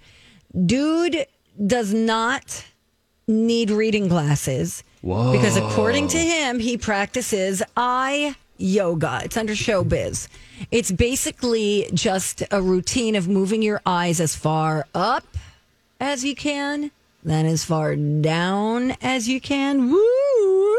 [0.66, 1.26] Dude
[1.66, 2.66] does not
[3.28, 5.32] need reading glasses Whoa.
[5.32, 9.22] because according to him, he practices eye yoga.
[9.24, 10.28] It's under showbiz.
[10.72, 15.26] It's basically just a routine of moving your eyes as far up
[16.00, 16.92] as you can,
[17.24, 19.90] then as far down as you can.
[19.92, 20.78] Woo!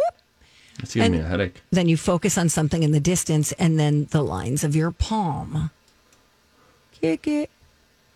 [0.83, 1.61] It's giving me a headache.
[1.71, 5.71] Then you focus on something in the distance and then the lines of your palm.
[7.01, 7.51] Kick it.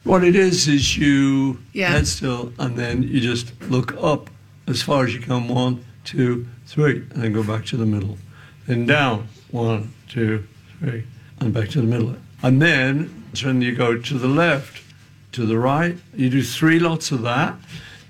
[0.04, 1.90] What it is is you Yeah.
[1.90, 4.28] head still, and then you just look up
[4.66, 5.48] as far as you can.
[5.48, 8.18] One, two, three, and then go back to the middle.
[8.66, 9.28] Then down.
[9.50, 10.44] One, two,
[10.78, 11.04] three,
[11.40, 12.16] and back to the middle.
[12.42, 14.82] And then when you go to the left,
[15.32, 17.56] to the right, you do three lots of that.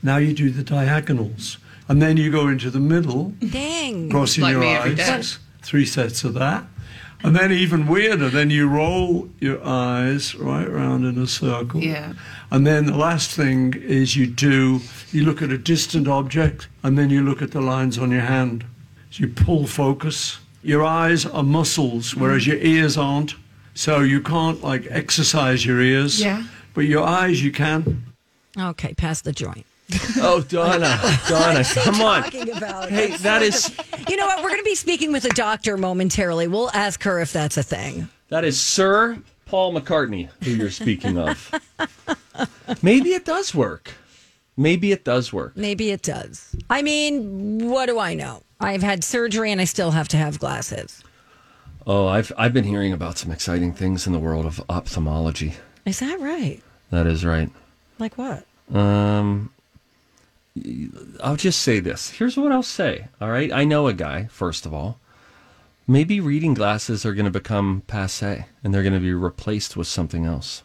[0.05, 1.57] Now you do the diagonals,
[1.89, 3.33] and then you go into the middle.
[3.41, 4.11] Dang.
[4.11, 4.97] crossing Like your eyes.
[4.97, 5.39] day.
[5.63, 6.67] Three sets of that.
[7.23, 11.83] And then even weirder, then you roll your eyes right round in a circle.
[11.83, 12.13] Yeah.
[12.51, 16.99] And then the last thing is you do, you look at a distant object and
[16.99, 18.67] then you look at the lines on your hand.
[19.11, 20.39] So you pull focus.
[20.63, 23.37] Your eyes are muscles, whereas your ears aren't.
[23.73, 26.21] So you can't like exercise your ears.
[26.21, 26.45] Yeah.
[26.75, 28.05] But your eyes you can.
[28.59, 29.65] Okay, pass the joint.
[30.17, 32.23] Oh, Donna, Donna, come on.
[32.23, 33.77] Talking about Hey, that is
[34.09, 34.43] You know what?
[34.43, 36.49] We're going to be speaking with a doctor momentarily.
[36.49, 38.09] We'll ask her if that's a thing.
[38.31, 41.53] that is Sir Paul McCartney who you're speaking of.
[42.83, 43.93] Maybe it does work.
[44.57, 45.57] Maybe it does work.
[45.57, 46.55] Maybe it does.
[46.71, 48.43] I mean, what do I know?
[48.61, 51.03] I've had surgery and I still have to have glasses.
[51.87, 55.55] Oh, I've I've been hearing about some exciting things in the world of ophthalmology.
[55.85, 56.63] Is that right?
[56.91, 57.51] That is right.
[57.99, 58.47] Like what?
[58.73, 59.51] Um,
[61.23, 62.11] I'll just say this.
[62.11, 63.09] Here's what I'll say.
[63.21, 63.53] All right.
[63.53, 64.99] I know a guy, first of all.
[65.87, 69.87] Maybe reading glasses are going to become passe and they're going to be replaced with
[69.87, 70.63] something else.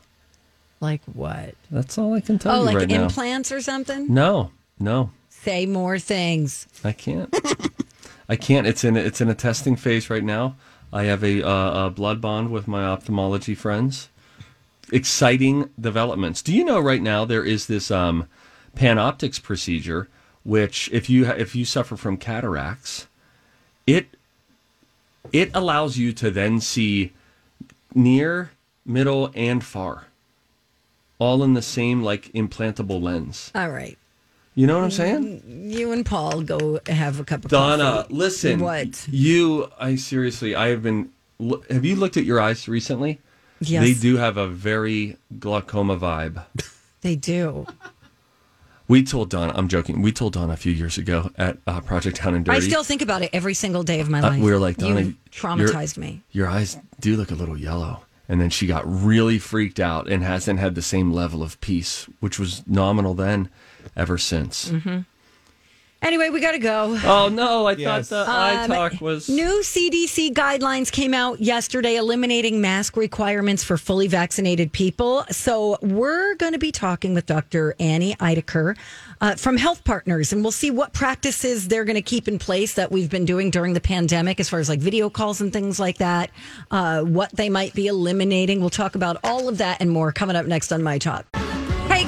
[0.79, 1.55] Like what?
[1.69, 2.95] That's all I can tell oh, you like right now.
[2.95, 4.13] Oh, like implants or something?
[4.13, 6.67] No, no, Say more things.
[6.83, 7.33] I can't.
[8.29, 8.67] I can't.
[8.67, 10.57] It's in it's in a testing phase right now.
[10.91, 14.09] I have a, uh, a blood bond with my ophthalmology friends.
[14.91, 16.41] Exciting developments.
[16.41, 18.27] Do you know right now there is this um,
[18.79, 20.07] PanOptix procedure,
[20.43, 23.07] which if you if you suffer from cataracts,
[23.85, 24.07] it
[25.33, 27.11] it allows you to then see
[27.93, 28.51] near,
[28.85, 30.07] middle, and far,
[31.19, 33.51] all in the same like implantable lens.
[33.53, 33.97] All right.
[34.55, 35.41] You know what I'm saying?
[35.41, 38.07] Mm, you and Paul go have a cup of Donna, coffee.
[38.07, 38.59] Donna, listen.
[38.59, 39.07] What?
[39.09, 41.11] You, I seriously, I have been.
[41.69, 43.19] Have you looked at your eyes recently?
[43.59, 43.83] Yes.
[43.83, 46.43] They do have a very glaucoma vibe.
[47.01, 47.65] They do.
[48.89, 50.01] We told Donna, I'm joking.
[50.01, 52.57] We told Donna a few years ago at uh, Project Down and Dirty.
[52.57, 54.41] I still think about it every single day of my uh, life.
[54.41, 56.21] we were like, Donna, you traumatized me.
[56.31, 58.01] Your eyes do look a little yellow.
[58.27, 62.07] And then she got really freaked out and hasn't had the same level of peace,
[62.19, 63.49] which was nominal then,
[63.95, 64.69] ever since.
[64.69, 64.99] hmm
[66.01, 66.97] Anyway, we got to go.
[67.03, 67.65] Oh no!
[67.67, 68.07] I Yes.
[68.07, 73.65] thought the eye Um, talk was New CDC guidelines came out yesterday eliminating mask requirements
[73.65, 75.25] for fully vaccinated people.
[75.29, 77.75] So we're going to be talking with Dr.
[77.81, 78.77] Annie Eideker
[79.19, 82.75] uh, from Health Partners, and we'll see what practices they're going to keep in place
[82.75, 85.81] that we've been doing during the pandemic, as far as like video calls and things
[85.81, 86.29] like that,
[86.71, 88.61] uh, what they might be eliminating.
[88.61, 91.25] We'll talk about all of that and more coming up next on My Talk.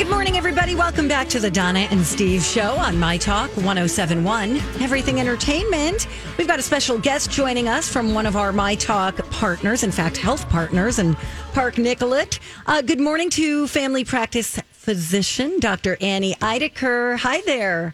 [0.01, 0.73] Good morning, everybody.
[0.73, 6.07] Welcome back to the Donna and Steve show on My Talk 1071, Everything Entertainment.
[6.39, 9.91] We've got a special guest joining us from one of our My Talk partners, in
[9.91, 11.15] fact, health partners, and
[11.53, 12.39] Park Nicollet.
[12.65, 15.97] Uh, good morning to family practice physician, Dr.
[16.01, 17.19] Annie Eideker.
[17.19, 17.93] Hi there.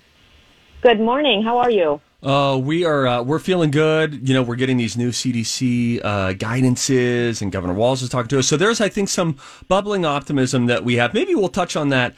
[0.84, 1.44] Good morning.
[1.44, 2.00] How are you?
[2.24, 4.28] Uh, we are uh, we're feeling good.
[4.28, 8.40] You know, we're getting these new CDC uh, guidances, and Governor Walz is talking to
[8.40, 8.48] us.
[8.48, 11.14] So there's, I think, some bubbling optimism that we have.
[11.14, 12.16] Maybe we'll touch on that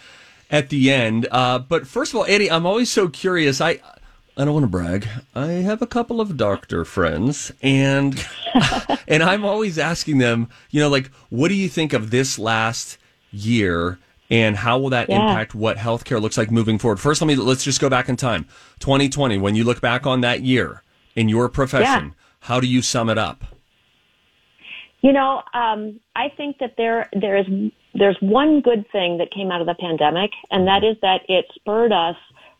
[0.49, 1.27] at the end.
[1.31, 3.59] Uh, but first of all, Eddie, I'm always so curious.
[3.59, 3.79] I
[4.37, 5.05] I don't want to brag.
[5.35, 8.25] I have a couple of doctor friends, and
[9.07, 12.97] and I'm always asking them, you know, like, what do you think of this last
[13.31, 13.99] year?
[14.29, 15.21] And how will that Yeah.
[15.21, 16.99] impact what healthcare looks like moving forward?
[16.99, 18.45] First, let me let's just go back in time.
[18.79, 20.83] 2020, when you look back on that year
[21.15, 23.43] in your profession, how do you sum it up?
[25.01, 27.45] You know, um, I think that there there is
[27.93, 31.45] there's one good thing that came out of the pandemic, and that is that it
[31.55, 32.15] spurred us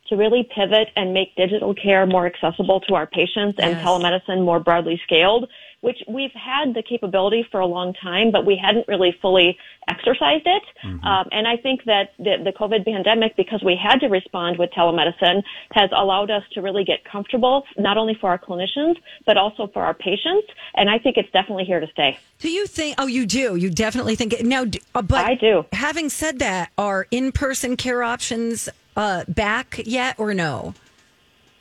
[0.07, 3.85] to really pivot and make digital care more accessible to our patients and Yes.
[3.85, 5.47] telemedicine more broadly scaled,
[5.81, 9.57] which we've had the capability for a long time, but we hadn't really fully
[9.89, 10.63] exercised it.
[11.03, 14.69] Um, and I think that the, the COVID pandemic, because we had to respond with
[14.71, 19.67] telemedicine, has allowed us to really get comfortable, not only for our clinicians, but also
[19.73, 20.47] for our patients.
[20.75, 22.19] And I think it's definitely here to stay.
[22.39, 22.95] Do you think?
[22.97, 23.55] Oh, you do.
[23.55, 24.45] You definitely think it.
[24.45, 25.65] Now, uh, but I do.
[25.73, 30.73] Having said that, are in-person care options uh, back yet or no?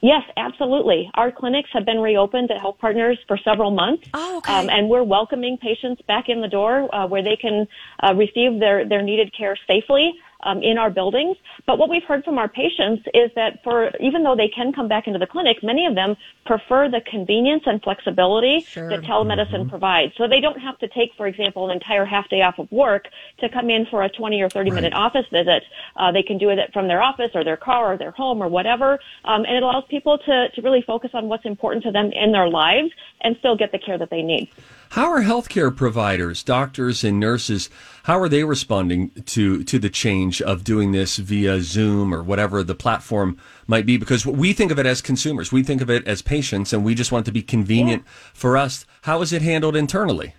[0.00, 1.10] Yes, absolutely.
[1.14, 4.04] Our clinics have been reopened at Health Partners for several months.
[4.14, 4.52] Oh, okay.
[4.52, 7.66] Um, and we're welcoming patients back in the door uh, where they can
[8.02, 10.12] uh, receive their, their needed care safely
[10.44, 11.36] um, in our buildings.
[11.66, 14.88] But what we've heard from our patients is that for even though they can come
[14.88, 20.12] back into the clinic, many of them prefer the convenience and flexibility that telemedicine provides.
[20.16, 23.06] So they don't have to take, for example, an entire half day off of work
[23.40, 25.62] to come in for a 20 or 30 minute office visit.
[25.96, 28.48] Uh, they can do it from their office or their car or their home or
[28.48, 28.98] whatever.
[29.24, 32.32] Um, and it allows people to, to really focus on what's important to them in
[32.32, 34.50] their lives and still get the care that they need.
[34.90, 37.68] How are healthcare providers, doctors and nurses,
[38.04, 42.62] how are they responding to to the change of doing this via Zoom or whatever
[42.62, 43.98] the platform might be?
[43.98, 46.94] Because we think of it as consumers, we think of it as patients, and we
[46.94, 48.86] just want it to be convenient for us.
[49.02, 50.34] How is it handled internally?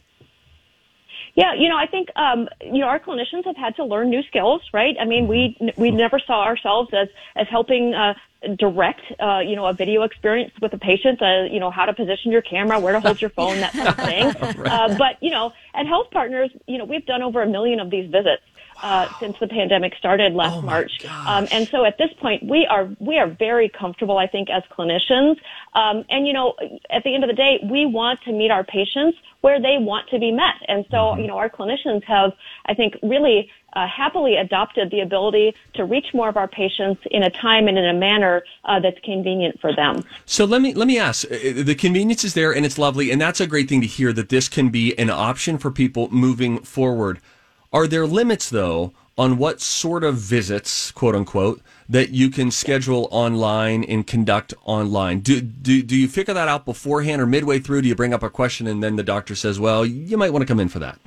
[1.35, 4.23] Yeah, you know, I think um, you know our clinicians have had to learn new
[4.23, 4.95] skills, right?
[4.99, 8.15] I mean, we we never saw ourselves as as helping uh,
[8.57, 11.21] direct, uh, you know, a video experience with a patient.
[11.21, 13.87] Uh, you know, how to position your camera, where to hold your phone, that sort
[13.87, 14.25] of thing.
[14.65, 17.89] uh, but you know, at Health Partners, you know, we've done over a million of
[17.89, 18.43] these visits.
[18.81, 22.87] Uh, since the pandemic started last March, um, and so at this point we are
[23.01, 25.35] we are very comfortable, I think, as clinicians.
[25.73, 26.53] Um, and you know,
[26.89, 30.09] at the end of the day, we want to meet our patients where they want
[30.09, 30.55] to be met.
[30.67, 32.31] And so, you know, our clinicians have,
[32.65, 37.23] I think, really uh, happily adopted the ability to reach more of our patients in
[37.23, 40.03] a time and in a manner uh, that's convenient for them.
[40.25, 41.25] So let me let me ask.
[41.25, 44.13] uh, The convenience is there, and it's lovely, and that's a great thing to hear
[44.13, 47.19] that this can be an option for people moving forward.
[47.71, 53.07] Are there limits though on what sort of visits, quote unquote, that you can schedule
[53.11, 55.19] online and conduct online?
[55.19, 57.83] Do do do you figure that out beforehand or midway through?
[57.83, 60.41] Do you bring up a question and then the doctor says, "Well, you might want
[60.41, 60.99] to come in for that."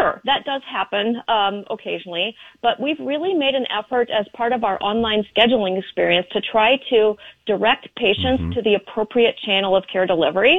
[0.00, 4.64] Sure, that does happen um, occasionally, but we've really made an effort as part of
[4.64, 7.14] our online scheduling experience to try to
[7.54, 10.56] direct patients to the appropriate channel of care delivery.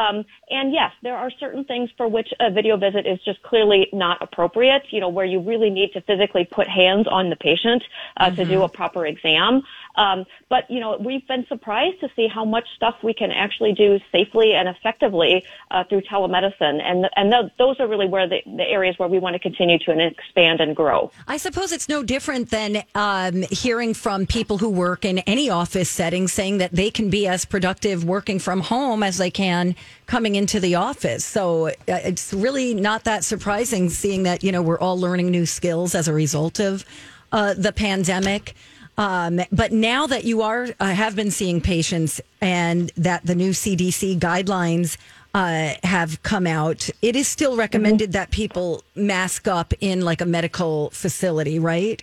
[0.00, 0.16] Um,
[0.58, 4.16] and yes, there are certain things for which a video visit is just clearly not
[4.26, 7.82] appropriate, you know, where you really need to physically put hands on the patient
[8.18, 9.62] uh, to do a proper exam.
[9.96, 10.18] Um,
[10.54, 13.88] but, you know, we've been surprised to see how much stuff we can actually do
[14.10, 15.32] safely and effectively
[15.70, 16.76] uh, through telemedicine.
[16.88, 19.78] And, and th- those are really where the, the areas where we want to continue
[19.78, 21.10] to expand and grow.
[21.28, 25.88] I suppose it's no different than um, hearing from people who work in any office
[25.88, 29.74] setting saying that they can be as productive working from home as they can
[30.06, 31.24] coming into the office.
[31.24, 35.46] So uh, it's really not that surprising seeing that, you know, we're all learning new
[35.46, 36.84] skills as a result of
[37.32, 38.54] uh, the pandemic.
[38.96, 43.50] Um, but now that you are uh, have been seeing patients and that the new
[43.50, 44.96] CDC guidelines
[45.34, 50.26] uh, have come out, it is still recommended that people mask up in like a
[50.26, 52.02] medical facility, right?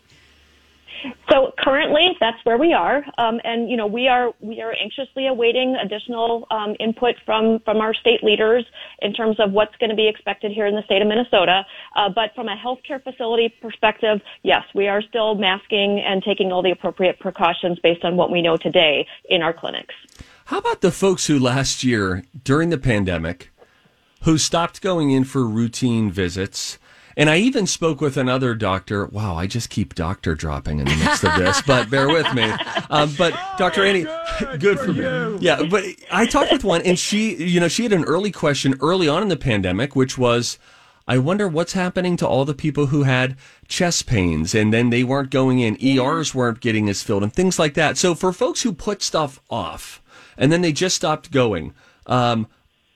[1.31, 5.27] So currently, that's where we are, um, and you know we are we are anxiously
[5.27, 8.65] awaiting additional um, input from from our state leaders
[9.01, 11.65] in terms of what's going to be expected here in the state of Minnesota.
[11.95, 16.61] Uh, but from a healthcare facility perspective, yes, we are still masking and taking all
[16.61, 19.95] the appropriate precautions based on what we know today in our clinics.
[20.45, 23.49] How about the folks who last year during the pandemic
[24.23, 26.77] who stopped going in for routine visits
[27.17, 29.05] And I even spoke with another doctor.
[29.05, 32.51] Wow, I just keep doctor dropping in the midst of this, but bear with me.
[32.89, 33.85] Um, but Dr.
[33.85, 34.05] Annie,
[34.59, 35.37] good for me.
[35.41, 38.75] Yeah, but I talked with one, and she, you know, she had an early question
[38.81, 40.57] early on in the pandemic, which was,
[41.07, 43.35] I wonder what's happening to all the people who had
[43.67, 47.59] chest pains and then they weren't going in, ERs weren't getting as filled, and things
[47.59, 47.97] like that.
[47.97, 50.01] So for folks who put stuff off
[50.37, 51.73] and then they just stopped going,
[52.05, 52.47] um,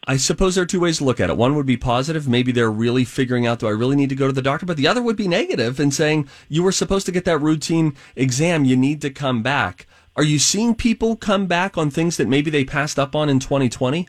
[0.07, 1.37] I suppose there are two ways to look at it.
[1.37, 2.27] One would be positive.
[2.27, 4.65] Maybe they're really figuring out, do I really need to go to the doctor?
[4.65, 7.95] But the other would be negative and saying, you were supposed to get that routine
[8.15, 8.65] exam.
[8.65, 9.87] You need to come back.
[10.15, 13.39] Are you seeing people come back on things that maybe they passed up on in
[13.39, 14.07] 2020?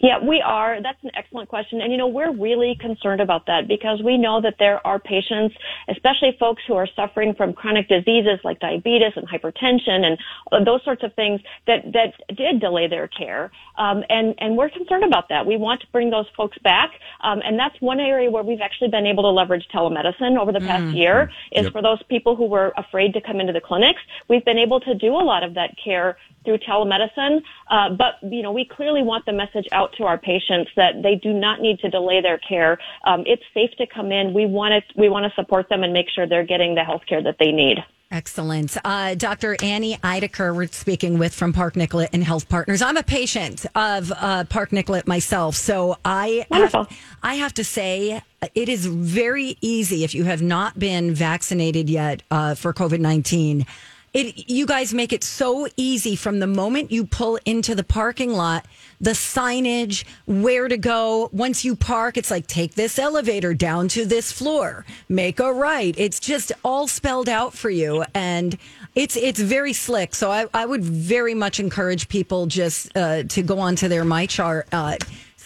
[0.00, 0.80] Yeah, we are.
[0.80, 1.80] That's an excellent question.
[1.80, 5.56] And, you know, we're really concerned about that because we know that there are patients,
[5.88, 11.02] especially folks who are suffering from chronic diseases like diabetes and hypertension and those sorts
[11.02, 13.50] of things that, that did delay their care.
[13.76, 15.46] Um, and, and we're concerned about that.
[15.46, 16.90] We want to bring those folks back.
[17.22, 20.60] Um, and that's one area where we've actually been able to leverage telemedicine over the
[20.60, 20.96] past Mm.
[20.96, 21.72] year is Yep.
[21.72, 24.00] for those people who were afraid to come into the clinics.
[24.28, 26.16] We've been able to do a lot of that care
[26.48, 27.42] through telemedicine.
[27.70, 31.14] Uh, but, you know, we clearly want the message out to our patients that they
[31.14, 32.78] do not need to delay their care.
[33.04, 34.32] Um, it's safe to come in.
[34.32, 37.02] We want it, we want to support them and make sure they're getting the health
[37.06, 37.78] care that they need.
[38.10, 38.74] Excellent.
[38.82, 39.54] Uh, Dr.
[39.62, 42.80] Annie Eidecker, we're speaking with from Park Nicollet and Health Partners.
[42.80, 46.88] I'm a patient of uh, Park Nicollet myself, so I have,
[47.22, 48.22] I have to say
[48.54, 53.66] it is very easy if you have not been vaccinated yet uh, for COVID 19.
[54.14, 58.32] It, you guys make it so easy from the moment you pull into the parking
[58.32, 58.66] lot,
[59.00, 61.28] the signage, where to go.
[61.32, 65.94] Once you park, it's like take this elevator down to this floor, make a right.
[65.98, 68.56] It's just all spelled out for you, and
[68.94, 70.14] it's it's very slick.
[70.14, 74.64] So I, I would very much encourage people just uh, to go onto their MyChart.
[74.72, 74.96] Uh,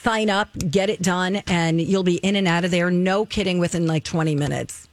[0.03, 2.91] Sign up, get it done, and you'll be in and out of there.
[2.91, 4.89] No kidding, within like 20 minutes.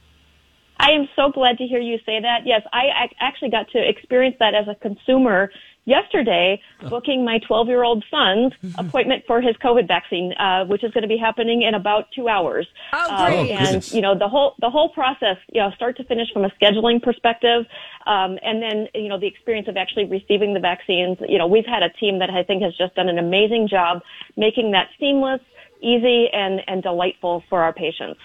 [0.80, 2.40] I am so glad to hear you say that.
[2.46, 5.50] Yes, I ac- actually got to experience that as a consumer
[5.84, 10.90] yesterday, booking my 12 year old son's appointment for his COVID vaccine, uh, which is
[10.92, 12.66] going to be happening in about two hours.
[12.92, 13.38] Oh, Uh, great.
[13.38, 13.92] Oh, and goodness.
[13.92, 17.02] you know the whole the whole process, you know, start to finish from a scheduling
[17.02, 17.64] perspective,
[18.06, 21.18] um, and then you know the experience of actually receiving the vaccines.
[21.28, 24.00] You know, we've had a team that I think has just done an amazing job
[24.36, 25.40] making that seamless,
[25.82, 28.20] easy, and and delightful for our patients.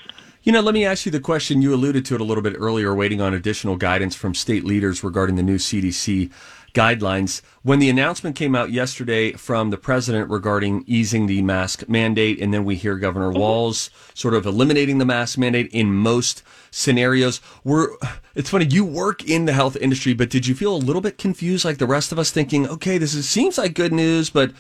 [0.46, 1.64] You know, let me ask you the question.
[1.64, 5.04] You alluded to it a little bit earlier, waiting on additional guidance from state leaders
[5.04, 6.30] regarding the new CDC
[6.76, 7.42] guidelines.
[7.64, 12.54] When the announcement came out yesterday from the president regarding easing the mask mandate, and
[12.54, 13.40] then we hear Governor mm-hmm.
[13.40, 17.88] Walz sort of eliminating the mask mandate in most scenarios, we're,
[18.36, 21.18] it's funny, you work in the health industry, but did you feel a little bit
[21.18, 24.52] confused like the rest of us thinking, okay, this is, seems like good news, but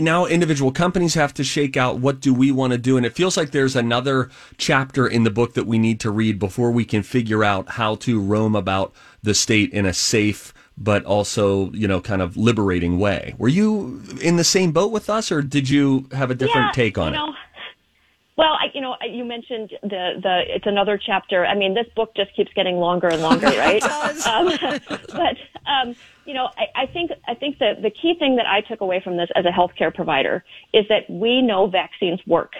[0.00, 3.14] now individual companies have to shake out what do we want to do and it
[3.14, 6.84] feels like there's another chapter in the book that we need to read before we
[6.84, 8.92] can figure out how to roam about
[9.22, 14.02] the state in a safe but also you know kind of liberating way were you
[14.22, 17.12] in the same boat with us or did you have a different Yeah, take on
[17.12, 17.34] you it know,
[18.36, 21.46] Well, I, you know, you mentioned the the it's another chapter.
[21.46, 23.82] I mean, this book just keeps getting longer and longer, right?
[23.82, 24.52] Um,
[25.08, 25.36] but
[25.66, 25.96] um,
[26.26, 29.00] you know, I, I think I think that the key thing that I took away
[29.00, 32.52] from this as a healthcare provider is that we know vaccines work.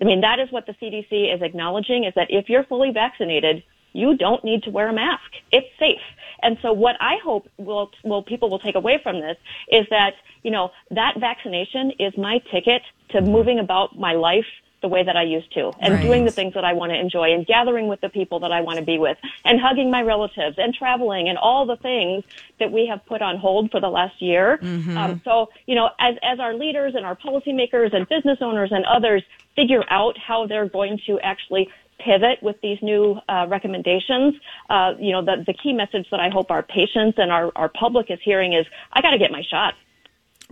[0.00, 3.62] I mean, that is what the CDC is acknowledging: is that if you're fully vaccinated,
[3.92, 5.30] you don't need to wear a mask.
[5.52, 6.02] It's safe.
[6.42, 9.36] And so, what I hope will will people will take away from this
[9.70, 14.46] is that you know that vaccination is my ticket to moving about my life
[14.84, 16.02] the way that I used to and Right.
[16.02, 18.60] doing the things that I want to enjoy and gathering with the people that I
[18.60, 19.16] want to be with
[19.46, 22.22] and hugging my relatives and traveling and all the things
[22.60, 24.58] that we have put on hold for the last year.
[24.60, 24.94] Mhm.
[24.94, 28.84] Um, so, you know, as, as our leaders and our policymakers and business owners and
[28.84, 29.22] others
[29.56, 34.34] figure out how they're going to actually pivot with these new uh, recommendations,
[34.68, 37.70] uh, you know, the, the key message that I hope our patients and our, our
[37.70, 39.72] public is hearing is, I got to get my shot.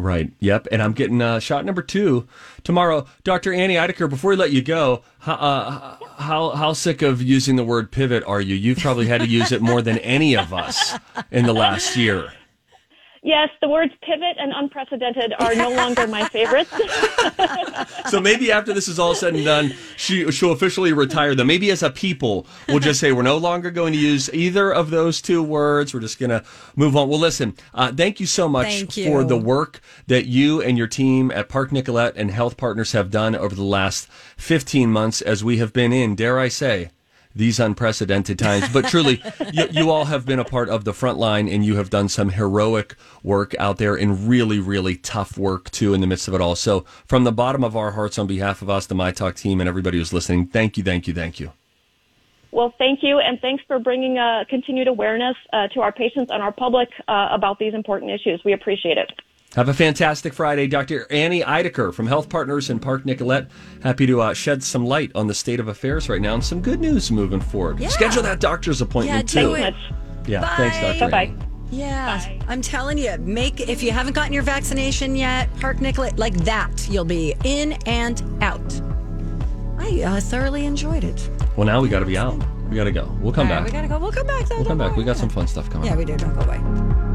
[0.02, 0.32] Right.
[0.40, 0.66] Yep.
[0.72, 2.26] And I'm getting uh, shot number two
[2.64, 3.06] tomorrow.
[3.22, 3.52] Dr.
[3.52, 7.92] Annie Eidecker, before we let you go, uh, how how sick of using the word
[7.92, 8.56] pivot are you?
[8.56, 10.94] You've probably had to use it more than any of us
[11.30, 12.32] in the last year.
[13.24, 16.72] Yes, the words pivot and unprecedented are no longer my favorites.
[18.08, 21.46] So maybe after this is all said and done, she she'll officially retire them.
[21.46, 24.90] Maybe as a people, we'll just say we're no longer going to use either of
[24.90, 25.94] those two words.
[25.94, 26.44] We're just going to
[26.76, 27.08] move on.
[27.08, 30.88] Well, listen, uh, thank you so much Thank for the work that you and your
[30.88, 35.42] team at Park Nicollet and Health Partners have done over the last 15 months as
[35.42, 36.90] we have been in, dare I say,
[37.34, 38.68] these unprecedented times.
[38.72, 39.22] But truly,
[39.52, 42.08] you, you all have been a part of the front line and you have done
[42.08, 46.34] some heroic work out there and really, really tough work too in the midst of
[46.34, 46.56] it all.
[46.56, 49.60] So, from the bottom of our hearts, on behalf of us, the My Talk team,
[49.60, 51.52] and everybody who's listening, thank you, thank you, thank you.
[52.52, 56.42] Well, thank you, and thanks for bringing uh, continued awareness uh, to our patients and
[56.42, 58.42] our public uh, about these important issues.
[58.44, 59.10] We appreciate it.
[59.54, 60.66] Have a fantastic Friday.
[60.66, 61.06] Dr.
[61.10, 63.48] Annie Eidecker from Health Partners in Park Nicollet.
[63.82, 66.62] Happy to uh, shed some light on the state of affairs right now and some
[66.62, 67.78] good news moving forward.
[67.78, 67.88] Yeah.
[67.88, 69.48] Schedule that doctor's appointment Yeah, too.
[69.48, 69.74] do it.
[70.26, 70.54] Yeah, Bye.
[70.56, 71.10] thanks, Dr.
[71.10, 71.34] Bye-bye.
[71.70, 76.34] Yeah, I'm telling you, make if you haven't gotten your vaccination yet, Park Nicollet, like
[76.44, 78.60] that, you'll be in and out.
[79.78, 81.28] I uh, thoroughly enjoyed it.
[81.56, 82.36] Well, now we got to be out.
[82.70, 83.14] We got to go.
[83.20, 83.66] We'll come All right, back.
[83.66, 83.98] we gotta go.
[83.98, 84.56] We'll come back though.
[84.56, 84.96] we'll come don't back.
[84.96, 85.12] We worry.
[85.12, 85.88] got some fun stuff coming.
[85.88, 86.16] Yeah, we do.
[86.16, 87.11] Don't go away.